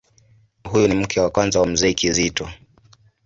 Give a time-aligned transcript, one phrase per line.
[0.69, 2.49] Huyu ni mke wa kwanza wa Mzee Kizito.